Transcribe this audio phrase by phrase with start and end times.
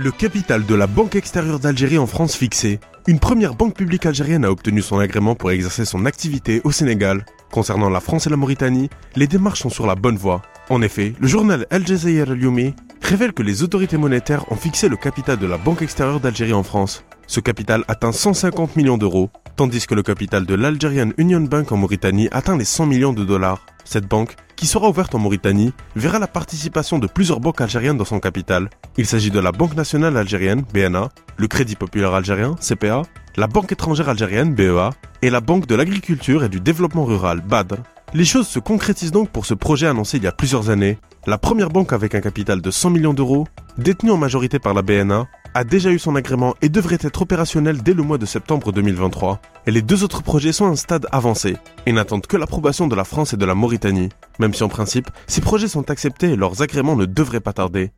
[0.00, 2.78] Le capital de la Banque extérieure d'Algérie en France fixé.
[3.08, 7.26] Une première banque publique algérienne a obtenu son agrément pour exercer son activité au Sénégal.
[7.50, 10.42] Concernant la France et la Mauritanie, les démarches sont sur la bonne voie.
[10.70, 14.96] En effet, le journal Al Jazeera Al-Youmi révèle que les autorités monétaires ont fixé le
[14.96, 17.02] capital de la Banque extérieure d'Algérie en France.
[17.26, 21.76] Ce capital atteint 150 millions d'euros, tandis que le capital de l'Algerian Union Bank en
[21.76, 23.66] Mauritanie atteint les 100 millions de dollars.
[23.84, 28.04] Cette banque, qui sera ouverte en Mauritanie, verra la participation de plusieurs banques algériennes dans
[28.04, 28.68] son capital.
[28.96, 33.02] Il s'agit de la Banque nationale algérienne, BNA, le Crédit populaire algérien, CPA,
[33.36, 34.90] la Banque étrangère algérienne, BEA,
[35.22, 37.76] et la Banque de l'agriculture et du développement rural, BADR.
[38.14, 40.98] Les choses se concrétisent donc pour ce projet annoncé il y a plusieurs années.
[41.26, 44.82] La première banque avec un capital de 100 millions d'euros, détenue en majorité par la
[44.82, 45.28] BNA,
[45.58, 49.40] a déjà eu son agrément et devrait être opérationnel dès le mois de septembre 2023.
[49.66, 52.94] Et les deux autres projets sont à un stade avancé et n'attendent que l'approbation de
[52.94, 54.10] la France et de la Mauritanie.
[54.38, 57.90] Même si en principe, ces projets sont acceptés et leurs agréments ne devraient pas tarder.